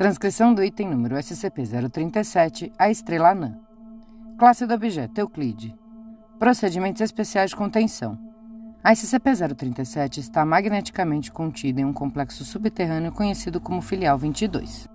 [0.00, 3.58] Transcrição do item número SCP-037, a estrela anã.
[4.38, 5.76] Classe do objeto Euclide.
[6.38, 8.18] Procedimentos especiais de contenção.
[8.82, 14.88] A SCP-037 está magneticamente contida em um complexo subterrâneo conhecido como Filial 22.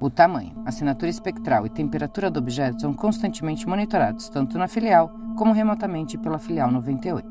[0.00, 5.52] O tamanho, assinatura espectral e temperatura do objeto são constantemente monitorados tanto na filial como
[5.52, 7.28] remotamente pela Filial 98.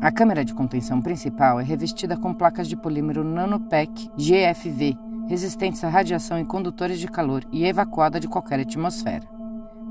[0.00, 5.88] A câmera de contenção principal é revestida com placas de polímero NanoPEC GFV resistentes à
[5.88, 9.28] radiação e condutores de calor e evacuada de qualquer atmosfera.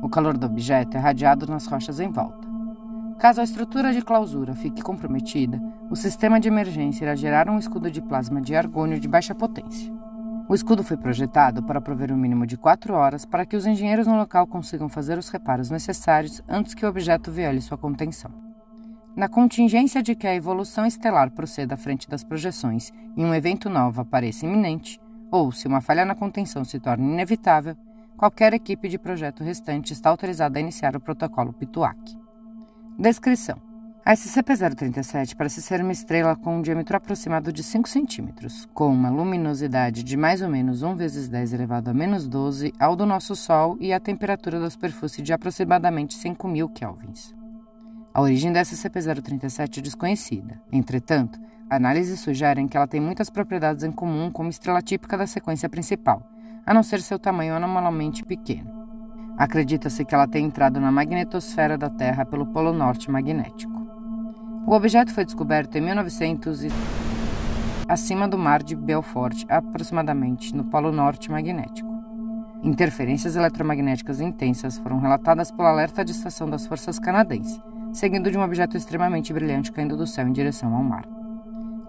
[0.01, 2.45] O calor do objeto é radiado nas rochas em volta.
[3.17, 5.57] Caso a estrutura de clausura fique comprometida,
[5.89, 9.89] o sistema de emergência irá gerar um escudo de plasma de argônio de baixa potência.
[10.49, 14.07] O escudo foi projetado para prover um mínimo de 4 horas para que os engenheiros
[14.07, 18.31] no local consigam fazer os reparos necessários antes que o objeto viole sua contenção.
[19.15, 23.69] Na contingência de que a evolução estelar proceda à frente das projeções e um evento
[23.69, 24.99] novo apareça iminente,
[25.31, 27.75] ou, se uma falha na contenção se torna inevitável,
[28.17, 32.17] qualquer equipe de projeto restante está autorizada a iniciar o protocolo PITUAC.
[32.97, 33.57] Descrição:
[34.03, 39.09] A SCP-037 parece ser uma estrela com um diâmetro aproximado de 5 centímetros, com uma
[39.09, 43.35] luminosidade de mais ou menos 1 vezes 10 elevado a menos 12 ao do nosso
[43.35, 47.33] Sol e a temperatura da superfície de aproximadamente 5.000 kelvins.
[48.13, 50.59] A origem da SCP-037 é desconhecida.
[50.71, 51.39] Entretanto,
[51.69, 55.69] Análises sugerem que ela tem muitas propriedades em comum com uma estrela típica da sequência
[55.69, 56.23] principal,
[56.65, 58.71] a não ser seu tamanho anomalmente pequeno.
[59.37, 63.87] Acredita-se que ela tenha entrado na magnetosfera da Terra pelo Polo Norte magnético.
[64.65, 66.69] O objeto foi descoberto em 1900 e
[67.87, 71.87] acima do mar de Belfort, aproximadamente no Polo Norte magnético.
[72.63, 77.61] Interferências eletromagnéticas intensas foram relatadas pelo alerta de estação das forças canadenses,
[77.93, 81.18] seguindo de um objeto extremamente brilhante caindo do céu em direção ao mar.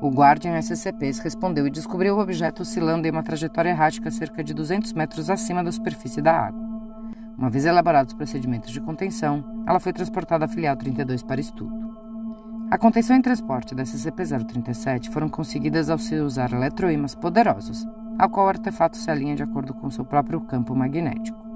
[0.03, 4.55] O Guardian SCPs respondeu e descobriu o objeto oscilando em uma trajetória errática cerca de
[4.55, 6.59] 200 metros acima da superfície da água.
[7.37, 11.91] Uma vez elaborados os procedimentos de contenção, ela foi transportada à filial 32 para estudo.
[12.71, 17.87] A contenção e transporte da SCP-037 foram conseguidas ao se usar eletroímãs poderosos,
[18.19, 21.50] ao qual o artefato se alinha de acordo com seu próprio campo magnético.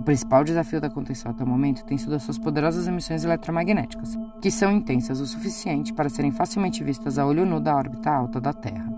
[0.00, 4.18] O principal desafio da contenção até o momento tem sido as suas poderosas emissões eletromagnéticas,
[4.40, 8.40] que são intensas o suficiente para serem facilmente vistas a olho nu da órbita alta
[8.40, 8.90] da Terra.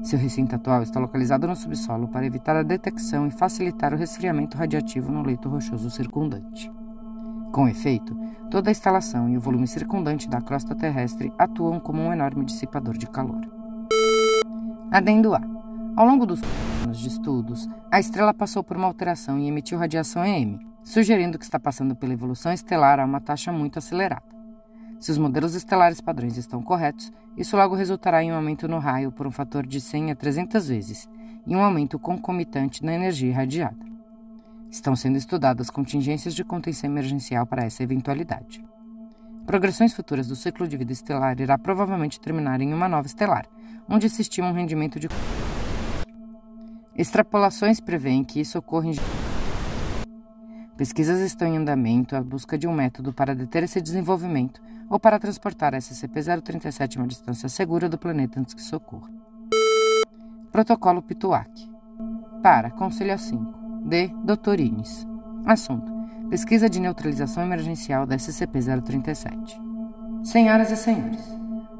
[0.00, 4.56] Seu recinto atual está localizado no subsolo para evitar a detecção e facilitar o resfriamento
[4.56, 6.70] radiativo no leito rochoso circundante.
[7.50, 8.16] Com efeito,
[8.48, 12.96] toda a instalação e o volume circundante da crosta terrestre atuam como um enorme dissipador
[12.96, 13.40] de calor.
[14.92, 15.42] Adendo A.
[15.96, 16.40] Ao longo dos
[16.82, 21.44] anos de estudos, a estrela passou por uma alteração e emitiu radiação EM, sugerindo que
[21.44, 24.26] está passando pela evolução estelar a uma taxa muito acelerada.
[25.00, 29.12] Se os modelos estelares padrões estão corretos, isso logo resultará em um aumento no raio
[29.12, 31.08] por um fator de 100 a 300 vezes
[31.46, 33.86] e um aumento concomitante na energia irradiada.
[34.70, 38.62] Estão sendo estudadas contingências de contenção emergencial para essa eventualidade.
[39.46, 43.46] Progressões futuras do ciclo de vida estelar irá provavelmente terminar em uma nova estelar,
[43.88, 45.08] onde se estima um rendimento de
[46.98, 48.94] Extrapolações prevêem que isso ocorra em.
[50.76, 54.60] Pesquisas estão em andamento à busca de um método para deter esse desenvolvimento
[54.90, 59.08] ou para transportar a SCP-037 a uma distância segura do planeta antes que isso ocorra.
[60.50, 61.70] Protocolo Pituac.
[62.42, 63.84] Para Conselho 5.
[63.84, 64.08] D.
[64.24, 64.58] Dr.
[64.58, 65.06] Ines.
[65.46, 65.92] Assunto:
[66.28, 69.56] Pesquisa de neutralização emergencial da SCP-037.
[70.24, 71.24] Senhoras e senhores,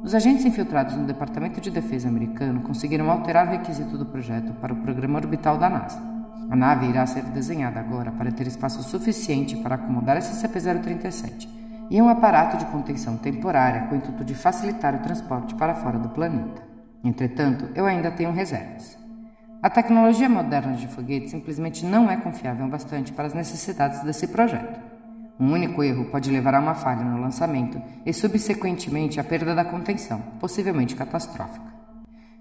[0.01, 4.73] os agentes infiltrados no Departamento de Defesa americano conseguiram alterar o requisito do projeto para
[4.73, 6.01] o programa orbital da NASA.
[6.49, 11.47] A nave irá ser desenhada agora para ter espaço suficiente para acomodar SCP-037
[11.89, 15.99] e um aparato de contenção temporária com o intuito de facilitar o transporte para fora
[15.99, 16.61] do planeta.
[17.03, 18.97] Entretanto, eu ainda tenho reservas.
[19.61, 24.88] A tecnologia moderna de foguete simplesmente não é confiável bastante para as necessidades desse projeto.
[25.39, 29.63] Um único erro pode levar a uma falha no lançamento e, subsequentemente, à perda da
[29.63, 31.69] contenção, possivelmente catastrófica.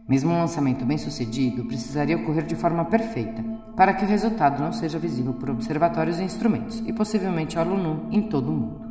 [0.09, 3.45] Mesmo um lançamento bem sucedido precisaria ocorrer de forma perfeita,
[3.77, 8.09] para que o resultado não seja visível por observatórios e instrumentos, e possivelmente ao nu
[8.11, 8.89] em todo o mundo.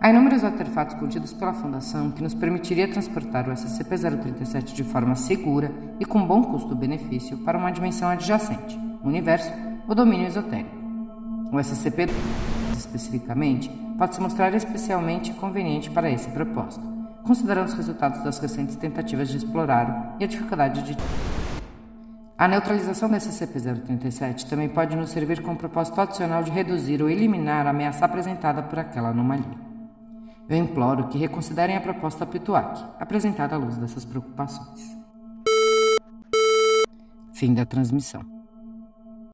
[0.00, 5.72] Há inúmeros artefatos contidos pela Fundação que nos permitiria transportar o SCP-037 de forma segura
[6.00, 9.52] e com bom custo-benefício para uma dimensão adjacente, o universo
[9.86, 10.76] ou domínio esotérico.
[11.52, 12.06] O SCP,
[12.88, 16.84] especificamente, pode se mostrar especialmente conveniente para esse propósito,
[17.24, 20.96] considerando os resultados das recentes tentativas de explorá-lo e a dificuldade de.
[22.36, 27.10] A neutralização do SCP-037 também pode nos servir com o propósito adicional de reduzir ou
[27.10, 29.68] eliminar a ameaça apresentada por aquela anomalia.
[30.48, 34.96] Eu imploro que reconsiderem a proposta Pituac, apresentada à luz dessas preocupações.
[37.34, 38.37] Fim da transmissão.